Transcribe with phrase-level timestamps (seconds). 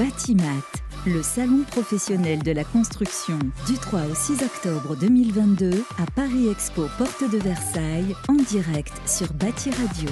[0.00, 6.48] Batimat, le salon professionnel de la construction, du 3 au 6 octobre 2022 à Paris
[6.48, 10.08] Expo Porte de Versailles, en direct sur Bati Radio.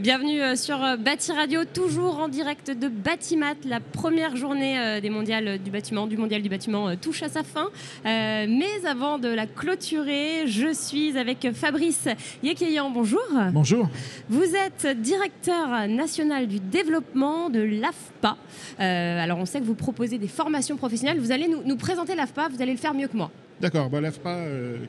[0.00, 3.54] Bienvenue euh, sur euh, Bâti Radio, toujours en direct de Batimat.
[3.64, 7.44] La première journée euh, des mondiales du bâtiment, du mondial du bâtiment touche à sa
[7.44, 7.70] fin.
[8.04, 12.08] mais avant de la clôturer, je suis avec Fabrice
[12.42, 12.90] Yekeyan.
[12.90, 13.22] Bonjour.
[13.52, 13.88] Bonjour.
[14.28, 18.36] Vous êtes directeur national du développement de l'AFPA.
[18.78, 21.20] alors on sait que vous proposez des formations professionnelles.
[21.20, 23.30] Vous allez nous, présenter l'AFPA, vous allez le faire mieux que moi.
[23.60, 23.88] D'accord.
[23.88, 24.44] Bah, L'AFPA,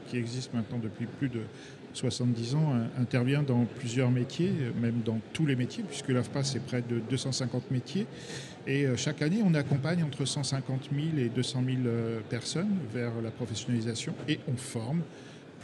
[0.08, 1.42] qui existe maintenant depuis plus de
[1.96, 6.44] 70 ans, euh, intervient dans plusieurs métiers, euh, même dans tous les métiers, puisque l'AFPA,
[6.44, 8.06] c'est près de 250 métiers.
[8.68, 11.78] Et euh, chaque année, on accompagne entre 150 000 et 200 000
[12.30, 15.02] personnes vers la professionnalisation et on forme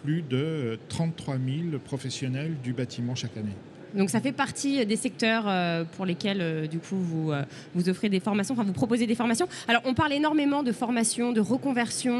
[0.04, 3.55] plus de 33 000 professionnels du bâtiment chaque année.
[3.95, 7.43] Donc ça fait partie des secteurs euh, pour lesquels euh, du coup vous, euh,
[7.75, 9.47] vous offrez des formations, enfin vous proposez des formations.
[9.67, 12.11] Alors on parle énormément de formation, de reconversion,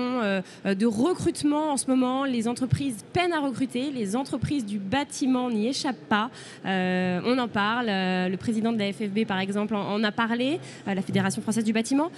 [0.66, 2.26] de recrutement en ce moment.
[2.26, 6.30] Les entreprises peinent à recruter, les entreprises du bâtiment n'y échappent pas.
[6.66, 7.88] on en parle.
[7.88, 12.12] le président de la FFB par exemple en, a parlé, la Fédération française du bâtiment.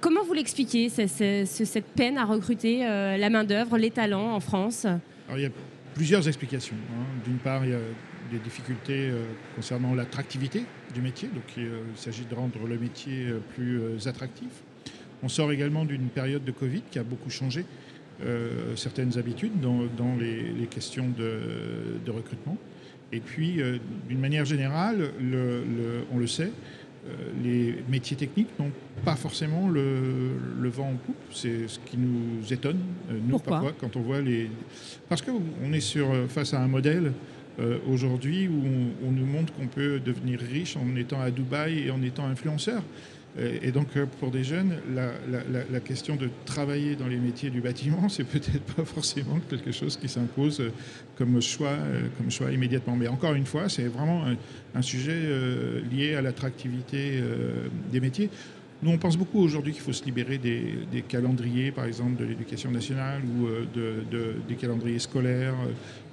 [0.00, 4.84] comment vous l'expliquez cette peine à recruter la main d'œuvre, les talents en France?
[4.84, 5.50] Alors, il y a
[5.94, 6.76] plusieurs explications.
[6.76, 7.04] Hein.
[7.24, 7.78] D'une part, il y a
[8.30, 9.24] des difficultés euh,
[9.56, 10.62] concernant l'attractivité
[10.94, 11.28] du métier.
[11.28, 14.48] Donc euh, il s'agit de rendre le métier euh, plus attractif.
[15.22, 17.64] On sort également d'une période de Covid qui a beaucoup changé
[18.74, 22.56] certaines habitudes dans, les, questions de, recrutement.
[23.12, 23.60] Et puis,
[24.08, 25.12] d'une manière générale,
[26.12, 26.50] on le sait,
[27.42, 28.72] les métiers techniques n'ont
[29.04, 31.16] pas forcément le, vent en poupe.
[31.32, 32.78] C'est ce qui nous étonne,
[33.28, 34.50] nous, parfois, quand on voit les.
[35.08, 37.12] Parce qu'on est sur, face à un modèle
[37.60, 38.62] euh, aujourd'hui où
[39.04, 42.82] on, nous montre qu'on peut devenir riche en étant à Dubaï et en étant influenceur.
[43.62, 48.08] Et donc, euh, pour des jeunes, la, question de travailler dans les métiers du bâtiment,
[48.08, 50.62] c'est peut-être pas forcément quelque chose qui s'impose
[51.16, 52.96] comme choix, euh, comme choix immédiatement.
[52.96, 54.24] Mais encore une fois, c'est vraiment
[54.74, 55.18] un, sujet
[55.90, 57.20] lié à l'attractivité
[57.90, 58.30] des métiers.
[58.82, 62.70] Nous, on pense beaucoup aujourd'hui qu'il faut se libérer des, calendriers, par exemple, de l'éducation
[62.70, 65.56] nationale ou de, des calendriers scolaires,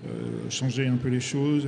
[0.05, 1.67] euh, changer un peu les choses,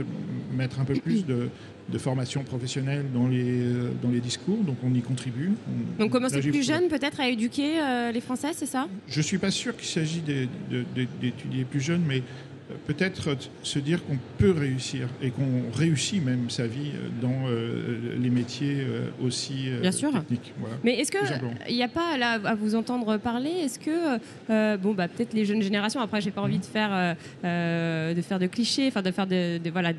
[0.55, 1.49] mettre un peu plus de,
[1.97, 5.51] formation professionnelle dans les, euh, dans les discours, donc on y contribue.
[5.97, 8.87] donc commencer plus jeune peut-être à éduquer euh, les Français, c'est ça?
[9.07, 12.21] Je ne suis pas sûr qu'il s'agit d'étudier plus jeune, mais
[12.85, 16.91] peut-être se dire qu'on peut réussir et qu'on réussit même sa vie
[17.21, 20.11] dans euh, les métiers euh, aussi euh, Bien sûr.
[20.11, 20.53] techniques.
[20.83, 25.07] Mais est-ce qu'il n'y a pas, là, à vous entendre parler, est-ce que, bon, bah,
[25.07, 29.01] peut-être les jeunes générations, après, j'ai pas envie de faire, de faire de clichés, enfin,
[29.01, 29.91] de faire de, voilà,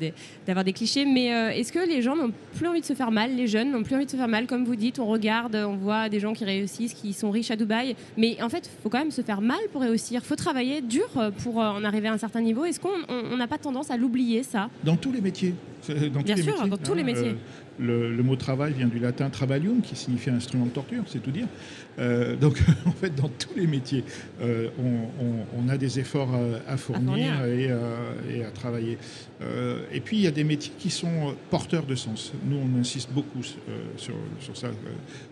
[0.45, 1.27] d'avoir des clichés, mais
[1.57, 3.95] est-ce que les gens n'ont plus envie de se faire mal, les jeunes n'ont plus
[3.95, 6.45] envie de se faire mal, comme vous dites, on regarde, on voit des gens qui
[6.45, 9.41] réussissent, qui sont riches à Dubaï, mais en fait, il faut quand même se faire
[9.41, 11.07] mal pour réussir, il faut travailler dur
[11.43, 12.58] pour en arriver à un certain niveau.
[12.65, 14.69] Est-ce qu'on n'a pas tendance à l'oublier, ça?
[14.83, 15.55] Dans tous les métiers.
[15.87, 17.35] Dans Bien sûr, dans tous les hein, métiers.
[17.81, 21.31] Euh, le, mot travail vient du latin travalium, qui signifie instrument de torture, c'est tout
[21.31, 21.47] dire.
[21.97, 24.03] Euh, donc, en fait, dans tous les métiers,
[24.41, 24.69] euh,
[25.57, 26.29] on, a des efforts
[26.67, 27.71] à, fournir, Et,
[28.43, 28.97] à travailler.
[29.93, 32.33] et puis, il y a des métiers qui sont porteurs de sens.
[32.45, 34.15] Nous, on insiste beaucoup sur,
[34.55, 34.69] ça.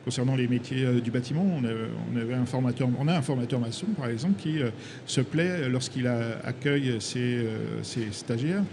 [0.05, 4.09] concernant les métiers du bâtiment, on, avait un formateur, on a un formateur maçon, par
[4.09, 4.59] exemple, qui
[5.07, 7.47] se plaît, lorsqu'il accueille ses,
[7.81, 8.63] ses stagiaires,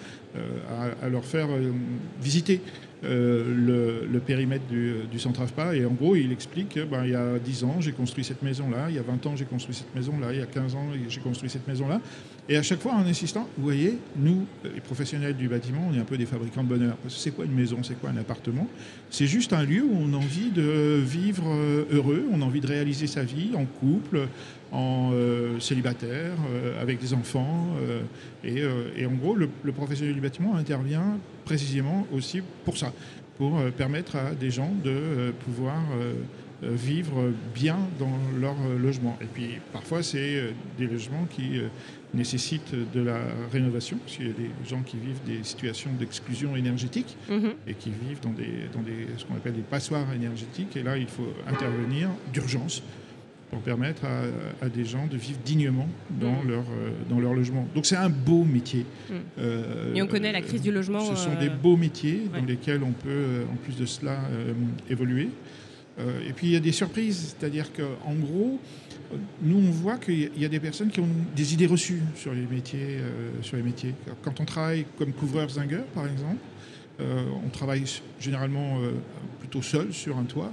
[1.02, 1.48] à, leur faire
[2.20, 2.60] visiter
[3.04, 5.76] euh, le, périmètre du, du, centre AFPA.
[5.76, 8.86] Et en gros, il explique ben, il y a 10 ans, j'ai construit cette maison-là,
[8.88, 11.20] il y a 20 ans, j'ai construit cette maison-là, il y a 15 ans, j'ai
[11.20, 12.00] construit cette maison-là.
[12.48, 16.00] Et à chaque fois, en insistant, vous voyez, nous, les professionnels du bâtiment, on est
[16.00, 16.96] un peu des fabricants de bonheur.
[16.96, 17.78] Parce que c'est quoi une maison?
[17.82, 18.68] C'est quoi un appartement?
[19.08, 22.60] C'est juste un lieu où on a envie de vivre euh, heureux, on a envie
[22.60, 24.28] de réaliser sa vie en couple,
[24.72, 26.36] en euh, célibataire,
[26.80, 27.68] avec des enfants.
[28.44, 28.62] et,
[29.06, 32.92] en gros, le, professionnel du bâtiment intervient précisément aussi pour ça,
[33.36, 36.14] pour euh, permettre à des gens de euh, pouvoir euh,
[36.62, 39.18] vivre bien dans leur logement.
[39.20, 41.60] Et puis parfois, c'est des logements qui
[42.14, 43.18] nécessitent de la
[43.52, 47.52] rénovation, parce qu'il y a des gens qui vivent des situations d'exclusion énergétique mhm.
[47.66, 50.76] et qui vivent dans, des, dans des, ce qu'on appelle des passoires énergétiques.
[50.76, 52.82] Et là, il faut intervenir d'urgence
[53.54, 54.02] pour permettre
[54.60, 56.48] à, des gens de vivre dignement dans, mm.
[56.48, 57.68] leur, euh, dans leur logement.
[57.74, 58.84] Donc c'est un beau métier.
[59.08, 59.14] Mm.
[59.38, 61.00] Euh, et on connaît la crise du logement.
[61.00, 64.18] Ce sont des euh, beaux métiers dans lesquels on peut, en plus de cela,
[64.90, 65.28] évoluer.
[65.98, 68.58] Et puis il y a des surprises, c'est-à-dire qu'en gros,
[69.42, 72.46] nous on voit qu'il y a des personnes qui ont des idées reçues sur les
[72.46, 72.98] métiers.
[73.42, 73.94] sur les métiers.
[74.22, 76.40] Quand on travaille comme couvreur zingueur, par exemple,
[76.98, 77.84] on travaille
[78.18, 78.78] généralement
[79.38, 80.52] plutôt seul sur un toit.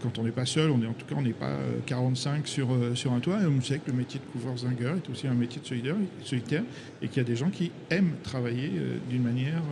[0.00, 2.68] Quand on n'est pas seul, on est en tout cas on n'est pas 45 sur,
[2.94, 3.42] sur un toit.
[3.42, 6.62] Et on sait que le métier de couvreur-zingueur est aussi un métier de solitaire, solitaire
[7.00, 8.70] et qu'il y a des gens qui aiment travailler
[9.10, 9.62] d'une manière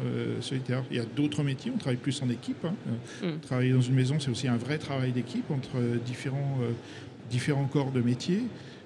[0.41, 0.83] solitaire.
[0.91, 2.65] Il y a d'autres métiers, on travaille plus en équipe.
[2.65, 2.75] Hein.
[3.23, 3.41] Mm.
[3.43, 6.59] Travailler dans une maison, c'est aussi un vrai travail d'équipe entre différents,
[7.31, 8.43] différents corps de métiers.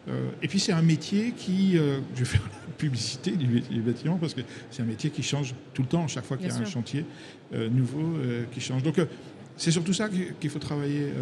[0.08, 4.18] Euh, et puis c'est un métier qui, euh, je vais faire la publicité du, bâtiment
[4.18, 6.56] parce que c'est un métier qui change tout le temps, chaque fois qu'il y a
[6.56, 7.06] un chantier
[7.54, 8.18] euh, nouveau
[8.52, 8.82] qui change.
[8.82, 8.96] Donc
[9.56, 10.08] c'est surtout ça
[10.40, 11.12] qu'il faut travailler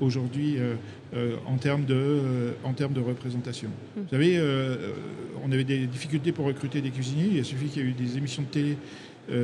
[0.00, 0.56] aujourd'hui
[1.46, 3.68] en, termes de, en termes de représentation.
[3.68, 4.00] Mmh.
[4.00, 4.40] Vous savez,
[5.44, 7.92] on avait des difficultés pour recruter des cuisiniers, il a suffi qu'il y ait eu
[7.92, 8.76] des émissions de télé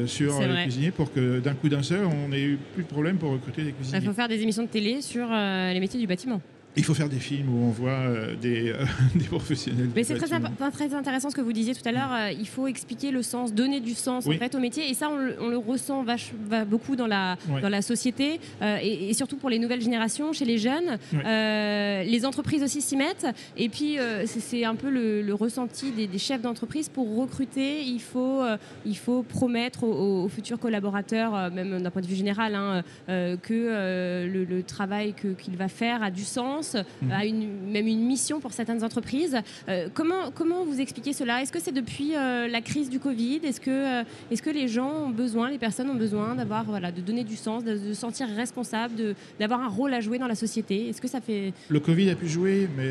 [0.06, 3.18] sur les cuisiniers pour que d'un coup d'un seul, on ait eu plus de problème
[3.18, 3.98] pour recruter des cuisiniers.
[3.98, 6.40] Il faut faire des émissions de télé sur les métiers du bâtiment.
[6.74, 8.84] Il faut faire des films où on voit euh, des, euh,
[9.14, 9.90] des, professionnels.
[9.94, 10.26] Mais c'est très,
[10.70, 12.12] très, intéressant ce que vous disiez tout à l'heure.
[12.12, 14.88] Euh, il faut expliquer le sens, donner du sens en fait, au métier.
[14.88, 16.32] Et ça, on, le ressent vache,
[16.66, 20.98] beaucoup dans la, dans la société et, surtout pour les nouvelles générations, chez les jeunes.
[21.12, 23.26] les entreprises aussi s'y mettent.
[23.56, 26.88] Et puis, c'est un peu le, ressenti des, chefs d'entreprise.
[26.88, 28.42] Pour recruter, il faut,
[28.86, 34.44] il faut promettre aux, futurs collaborateurs, même d'un point de vue général, hein, que le,
[34.44, 37.12] le, travail qu'il va faire a du sens Mhm.
[37.12, 39.38] à une, même une mission pour certaines entreprises.
[39.68, 41.42] Euh, comment, comment vous expliquez cela?
[41.42, 43.40] Est-ce que c'est depuis euh, la crise du Covid?
[43.44, 46.92] Est-ce que, euh, est-ce que les gens ont besoin, les personnes ont besoin d'avoir, voilà,
[46.92, 50.26] de donner du sens, de, se sentir responsable, de, d'avoir un rôle à jouer dans
[50.26, 50.88] la société?
[50.88, 51.52] Est-ce que ça fait...
[51.68, 52.90] Le Covid a pu jouer, mais,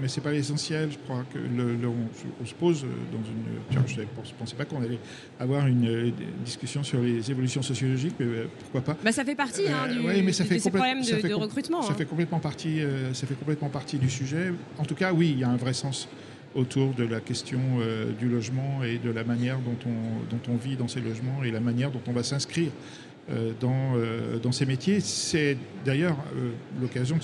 [0.00, 0.90] mais ce n'est pas l'essentiel.
[0.92, 3.86] Je crois que le, on, se pose dans une...
[3.86, 4.06] je ne
[4.38, 4.98] pensais pas qu'on allait
[5.40, 6.12] avoir une
[6.44, 8.26] discussion sur les évolutions sociologiques, mais
[8.60, 8.96] pourquoi pas?
[9.02, 11.82] Bah, Ça fait partie hein, du, mais ça fait de ces problèmes de, recrutement.
[11.82, 11.94] Ça hein.
[11.96, 14.52] fait complètement partie euh, ça fait complètement partie du sujet.
[14.78, 16.08] En tout cas, oui, il y a un vrai sens
[16.54, 20.56] autour de la question euh, du logement et de la manière dont on, dont on
[20.56, 22.70] vit dans ces logements et la manière dont on va s'inscrire
[23.30, 23.94] euh, dans,
[24.42, 25.00] dans ces métiers.
[25.00, 26.16] C'est d'ailleurs
[26.80, 27.22] l'occasion de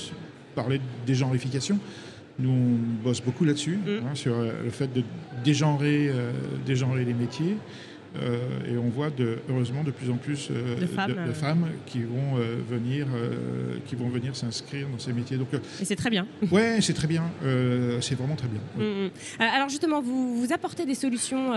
[0.54, 1.78] parler de genrification.
[2.38, 3.90] Nous, on bosse beaucoup là-dessus, mmh.
[4.06, 5.02] hein, sur le fait de
[5.44, 6.10] dégenrer,
[6.64, 7.56] dégenrer les métiers.
[8.16, 12.38] Euh, et on voit de, heureusement de plus en plus euh, de, femmes, qui vont
[12.38, 13.06] euh, venir,
[13.86, 15.36] qui vont venir s'inscrire dans ces métiers.
[15.36, 16.26] Donc, et c'est très bien.
[16.50, 17.24] Ouais, c'est très bien.
[18.00, 18.60] c'est vraiment très bien.
[18.76, 19.10] Mm, mm.
[19.38, 21.52] Alors justement, vous, vous apportez des solutions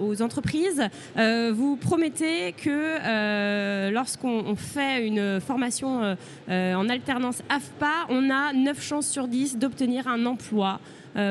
[0.00, 0.82] aux entreprises.
[1.16, 6.16] vous promettez que lorsqu'on fait une formation
[6.48, 10.80] en alternance AFPA, on a 9 chances sur 10 d'obtenir un emploi.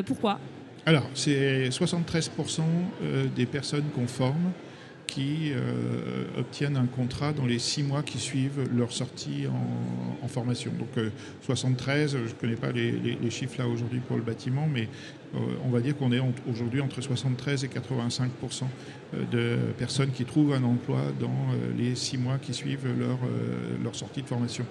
[0.05, 0.39] pourquoi?
[0.89, 2.61] Alors, c'est 73%
[3.03, 4.53] euh, des personnes qu'on forme
[5.05, 9.45] qui euh, obtiennent un contrat dans les six mois qui suivent leur sortie
[10.23, 10.71] en, formation.
[10.79, 11.05] Donc
[11.43, 14.87] 73, euh, je ne connais pas les, chiffres là aujourd'hui pour le bâtiment, mais
[15.63, 18.63] on va dire qu'on est aujourd'hui entre 73 et 85%
[19.31, 22.87] de personnes qui trouvent un emploi dans les six mois qui suivent
[23.83, 24.65] leur sortie de formation.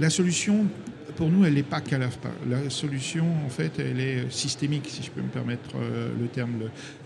[0.00, 0.66] La solution,
[1.14, 2.30] pour nous, elle n'est pas qu'à l'AFPA.
[2.50, 6.50] La solution, en fait, elle est systémique, si je peux me permettre euh, le terme.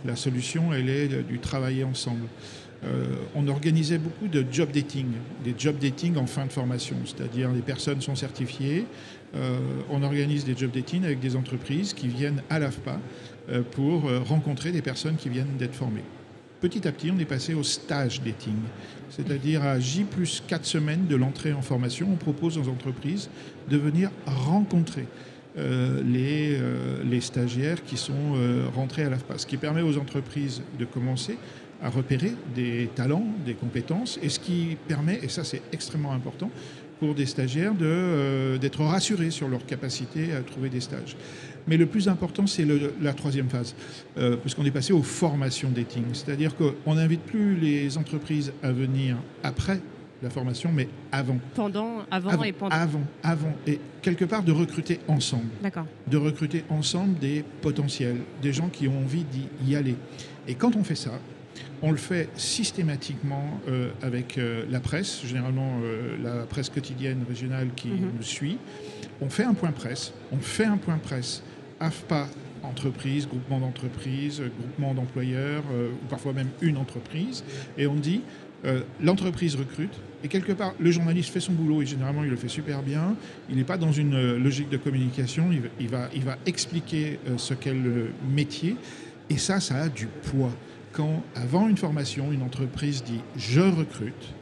[0.07, 2.27] La solution, elle est du travailler ensemble.
[2.85, 3.05] Euh,
[3.35, 5.09] on organisait beaucoup de job dating,
[5.45, 8.87] des job dating en fin de formation, c'est-à-dire les personnes sont certifiées.
[9.35, 9.59] Euh,
[9.91, 13.01] on organise des job dating avec des entreprises qui viennent à l'AFPA
[13.73, 16.05] pour rencontrer des personnes qui viennent d'être formées
[16.61, 18.57] petit à petit, on est passé au stage dating,
[19.11, 23.31] c'est-à-dire à J plus 4 semaines de l'entrée en formation, on propose aux entreprises
[23.69, 25.07] de venir rencontrer
[25.57, 29.99] euh, les, euh, les, stagiaires qui sont euh, rentrés à l'AFPA, ce qui permet aux
[29.99, 31.37] entreprises de commencer
[31.83, 36.51] à repérer des talents, des compétences, et ce qui permet, et ça c'est extrêmement important,
[37.01, 41.17] pour des stagiaires d'être rassurés sur leur capacité à trouver des stages.
[41.69, 42.67] Mais le plus important, c'est
[43.01, 43.75] la troisième phase,
[44.17, 46.05] euh, puisqu'on est passé aux formations dating.
[46.15, 49.81] C'est-à-dire qu'on n'invite plus les entreprises à venir après
[50.23, 51.39] la formation, mais avant.
[51.55, 52.75] Pendant, avant, et pendant.
[52.75, 53.53] Avant, avant.
[53.67, 55.49] Et quelque part de recruter ensemble.
[55.63, 55.87] D'accord.
[56.11, 59.25] De recruter ensemble des potentiels, des gens qui ont envie
[59.61, 59.95] d'y aller.
[60.49, 61.13] Et quand on fait ça,
[61.83, 65.79] on le fait systématiquement euh, avec euh, la presse, généralement
[66.23, 68.11] la presse quotidienne régionale qui mhm.
[68.17, 68.59] nous suit.
[69.21, 71.43] On fait un point presse, on fait un point presse
[71.81, 72.29] AFPA
[72.63, 77.45] entreprise, groupement d'entreprises, groupement d'employeurs, euh, ou parfois même une entreprise,
[77.77, 78.23] et on dit
[78.65, 79.95] euh, l'entreprise recrute,
[80.25, 83.17] et quelque part, le journaliste fait son boulot, et généralement il le fait super bien,
[83.49, 87.55] il n'est pas dans une euh, logique de communication, il, va, il va expliquer ce
[87.55, 88.77] qu'est le métier,
[89.31, 90.53] et ça, ça a du poids.
[90.93, 94.35] Quand, avant une formation, une entreprise dit je recrute,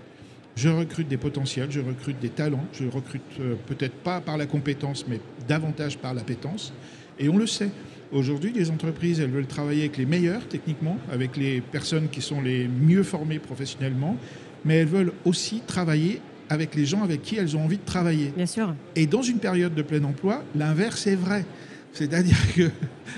[0.55, 3.21] je recrute des potentiels, je recrute des talents, je recrute
[3.67, 6.73] peut-être pas par la compétence, mais davantage par l'appétence,
[7.19, 7.71] et on le sait.
[8.13, 12.41] Aujourd'hui, les entreprises, elles veulent travailler avec les meilleurs techniquement, avec les personnes qui sont
[12.41, 14.17] les mieux formées professionnellement,
[14.65, 18.33] mais elles veulent aussi travailler avec les gens avec qui elles ont envie de travailler.
[18.37, 18.75] Bien sûr.
[18.95, 21.45] Et dans une période de plein emploi, l'inverse est vrai.
[21.93, 22.71] C'est-à-dire que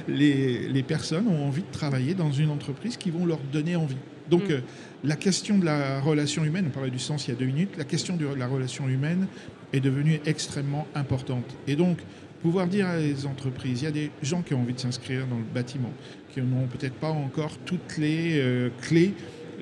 [0.08, 3.96] les, personnes ont envie de travailler dans une entreprise qui vont leur donner envie.
[4.30, 4.52] Donc mm.
[4.52, 4.60] euh,
[5.04, 7.76] la question de la relation humaine, on parlait du sens il y a deux minutes,
[7.76, 9.26] la question de la relation humaine
[9.72, 11.44] est devenue extrêmement importante.
[11.66, 11.98] Et donc,
[12.42, 15.26] pouvoir dire à les entreprises, il y a des gens qui ont envie de s'inscrire
[15.26, 15.92] dans le bâtiment,
[16.32, 19.14] qui n'ont peut-être pas encore toutes les euh, clés,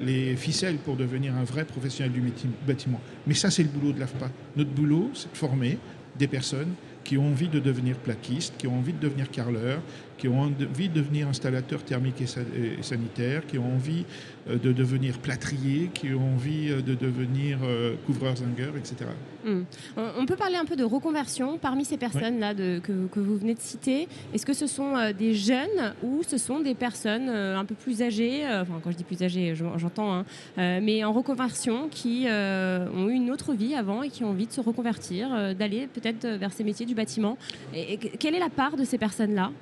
[0.02, 2.22] les ficelles pour devenir un vrai professionnel du
[2.66, 3.00] bâtiment.
[3.26, 4.30] Mais ça, c'est le boulot de l'AFPA.
[4.56, 5.78] Notre boulot, c'est de former
[6.18, 9.80] des personnes qui ont envie de devenir plaquistes, qui ont envie de devenir carreleurs,
[10.18, 14.04] qui ont envie de devenir installateurs thermiques et, sanitaires, qui ont envie
[14.48, 19.10] euh, de devenir plâtriers, qui ont envie euh, de devenir euh, couvreurs zingueurs, etc.
[19.44, 19.62] Hmm.
[19.96, 23.60] On peut parler un peu de reconversion parmi ces personnes-là que, que, vous venez de
[23.60, 24.08] citer.
[24.34, 28.44] Est-ce que ce sont des jeunes ou ce sont des personnes un peu plus âgées,
[28.44, 30.24] enfin quand je dis plus âgées, j'entends, hein,
[30.56, 34.52] mais en reconversion qui ont eu une autre vie avant et qui ont envie de
[34.52, 37.38] se reconvertir, d'aller peut-être vers ces métiers du bâtiment?
[37.72, 39.52] et quelle est la part de ces personnes-là?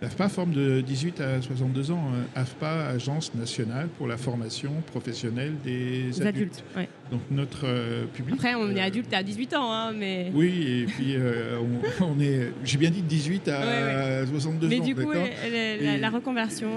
[0.00, 2.04] L'AFPA forme de 18 à 62 ans.
[2.36, 6.62] AFPA, Agence nationale pour la formation professionnelle des adultes.
[7.10, 8.34] Donc notre euh, public.
[8.34, 10.30] Après, on est euh, adulte à 18 ans, hein, mais.
[10.34, 11.58] Oui, et puis euh,
[12.00, 12.52] on, est.
[12.64, 14.70] J'ai bien dit de 18 à 62 ans.
[14.70, 16.70] Mais du coup, la, reconversion.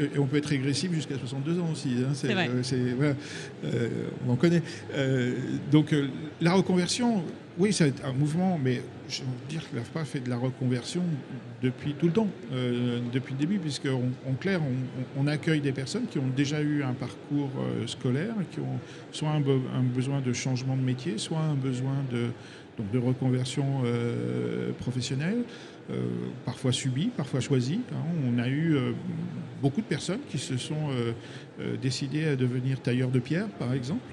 [0.00, 1.90] Et, on peut être régressif jusqu'à 62 ans aussi.
[1.98, 3.14] Hein, c'est vrai.
[4.26, 4.62] on en connaît.
[5.70, 5.94] donc
[6.40, 7.22] la reconversion,
[7.58, 11.02] oui, c'est un mouvement, mais je veux dire que l'AFPA fait de la reconversion
[11.62, 14.60] depuis tout le temps, euh, depuis le début, puisqu'en en clair,
[15.16, 18.78] on, accueille des personnes qui ont déjà eu un parcours euh, scolaire, qui ont
[19.12, 19.40] soit un,
[19.82, 22.28] besoin de changement de métier, soit un besoin de,
[22.92, 25.42] de reconversion euh, professionnelle,
[26.44, 27.80] parfois subie, parfois choisie.
[27.92, 28.04] Hein.
[28.32, 28.76] On a eu
[29.60, 30.88] beaucoup de personnes qui se sont
[31.82, 34.06] décidées à devenir tailleurs de pierre, par exemple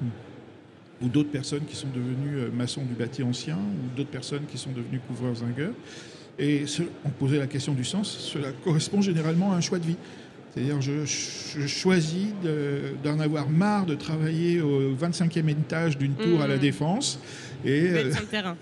[1.02, 4.58] ou d'autres personnes qui sont devenues euh, maçons du bâti ancien, ou d'autres personnes qui
[4.58, 5.74] sont devenues couvreurs zingueurs.
[6.40, 6.66] Et
[7.04, 9.96] on posait la question du sens, cela correspond généralement à un choix de vie.
[10.54, 12.28] C'est-à-dire, je, choisis
[13.04, 16.60] d'en avoir marre de travailler au 25e étage d'une tour à la mmh.
[16.60, 17.20] Défense.
[17.66, 18.12] Et euh,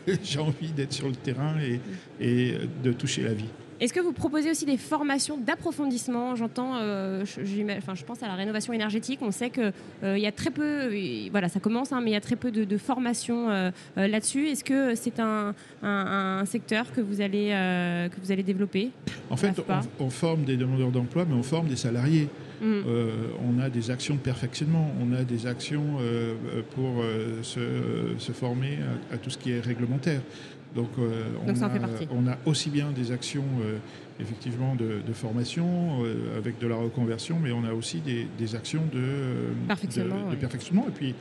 [0.23, 1.79] j'ai envie d'être sur le terrain et,
[2.19, 3.49] et de toucher la vie.
[3.81, 6.35] Est-ce que vous proposez aussi des formations d'approfondissement?
[6.35, 9.19] J'entends, euh, je, enfin, je pense à la rénovation énergétique.
[9.21, 10.89] On sait qu'il euh, y a très peu,
[11.31, 14.47] voilà, ça commence, hein, mais il y a très peu de, formations euh, là-dessus.
[14.47, 15.53] Est-ce que c'est un,
[16.45, 18.91] secteur que vous allez, que vous allez développer?
[19.29, 19.53] En fait,
[19.99, 22.29] on, forme des demandeurs d'emploi, mais on forme des salariés.
[22.61, 22.83] Mm.
[23.43, 25.97] on a des actions de perfectionnement, on a des actions
[26.73, 27.03] pour
[27.41, 28.79] se, former
[29.11, 30.21] à, tout ce qui est réglementaire.
[30.75, 31.23] Donc, euh,
[32.11, 33.77] on, a, aussi bien des actions euh,
[34.19, 39.53] effectivement de, formation euh, avec de la reconversion, mais on a aussi des, actions de
[39.67, 40.29] perfectionnement.
[40.29, 40.85] De, perfectionnement.
[40.89, 41.15] Et puis,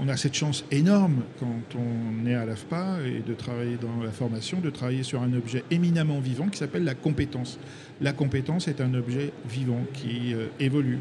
[0.00, 4.10] on a cette chance énorme quand on est à l'AFPA et de travailler dans la
[4.10, 7.58] formation, de travailler sur un objet éminemment vivant qui s'appelle la compétence.
[8.00, 10.98] La compétence est un objet vivant qui évolue.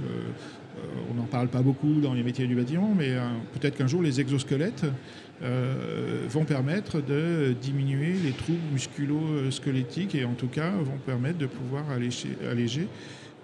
[1.09, 3.13] On n'en parle pas beaucoup dans les métiers du bâtiment, mais
[3.53, 4.85] peut-être qu'un jour les exosquelettes
[5.43, 11.45] euh, vont permettre de diminuer les troubles musculo-squelettiques et en tout cas vont permettre de
[11.45, 12.87] pouvoir alléger,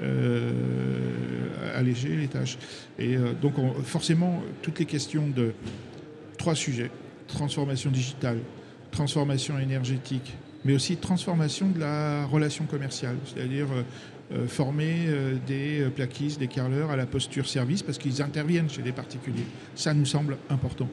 [0.01, 0.51] euh,
[1.81, 2.57] les tâches.
[2.97, 5.51] Et euh, donc forcément, toutes les questions de
[6.37, 6.91] trois sujets,
[7.27, 8.37] transformation digitale,
[8.91, 10.33] transformation énergétique,
[10.65, 13.67] mais aussi transformation de la relation commerciale, c'est-à-dire
[14.47, 15.07] former
[15.45, 19.45] des plaquistes, des carleurs à la posture service parce qu'ils interviennent chez des particuliers.
[19.75, 20.87] Ça nous semble important.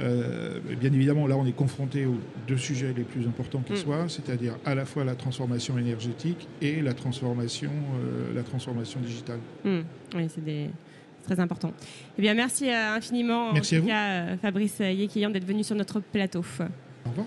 [0.00, 3.76] Euh, bien évidemment, là, on est confronté aux deux sujets les plus importants qui mm.
[3.76, 9.38] soient, c'est-à-dire à la fois la transformation énergétique et la transformation, euh, la transformation digitale.
[9.64, 9.80] Mm.
[10.16, 10.70] Oui, c'est
[11.24, 11.72] très important.
[12.18, 16.00] Eh bien, merci euh, infiniment, merci en tout cas, Fabrice Yekiyan, d'être venu sur notre
[16.00, 16.44] plateau.
[17.04, 17.26] Au revoir.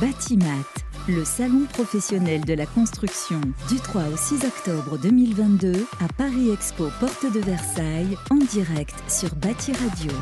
[0.00, 6.50] Batimat le salon professionnel de la construction du 3 au 6 octobre 2022 à Paris
[6.50, 10.12] Expo Porte de Versailles en direct sur Bâti Radio.